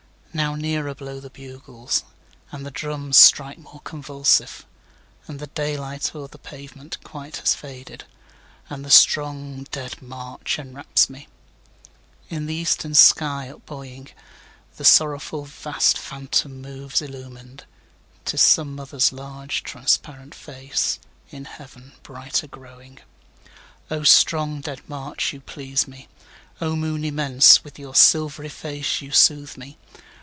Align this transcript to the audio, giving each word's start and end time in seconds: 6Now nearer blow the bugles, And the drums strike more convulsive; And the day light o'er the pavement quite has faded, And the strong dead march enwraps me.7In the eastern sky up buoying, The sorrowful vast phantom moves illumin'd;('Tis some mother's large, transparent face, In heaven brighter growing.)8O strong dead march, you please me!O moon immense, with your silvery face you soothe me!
6Now 0.33 0.55
nearer 0.57 0.95
blow 0.95 1.19
the 1.19 1.29
bugles, 1.29 2.05
And 2.53 2.65
the 2.65 2.71
drums 2.71 3.17
strike 3.17 3.57
more 3.57 3.81
convulsive; 3.83 4.65
And 5.27 5.39
the 5.39 5.47
day 5.47 5.75
light 5.77 6.15
o'er 6.15 6.29
the 6.29 6.37
pavement 6.37 7.03
quite 7.03 7.35
has 7.37 7.53
faded, 7.53 8.05
And 8.69 8.85
the 8.85 8.89
strong 8.89 9.67
dead 9.71 10.01
march 10.01 10.57
enwraps 10.57 11.09
me.7In 11.09 12.45
the 12.45 12.53
eastern 12.55 12.93
sky 12.95 13.49
up 13.49 13.65
buoying, 13.65 14.07
The 14.77 14.85
sorrowful 14.85 15.43
vast 15.43 15.97
phantom 15.97 16.61
moves 16.61 17.01
illumin'd;('Tis 17.01 18.41
some 18.41 18.73
mother's 18.73 19.11
large, 19.11 19.63
transparent 19.63 20.33
face, 20.33 20.97
In 21.29 21.43
heaven 21.43 21.91
brighter 22.03 22.47
growing.)8O 22.47 24.07
strong 24.07 24.61
dead 24.61 24.79
march, 24.87 25.33
you 25.33 25.41
please 25.41 25.89
me!O 25.89 26.77
moon 26.77 27.03
immense, 27.03 27.65
with 27.65 27.77
your 27.77 27.93
silvery 27.93 28.47
face 28.47 29.01
you 29.01 29.11
soothe 29.11 29.57
me! 29.57 29.77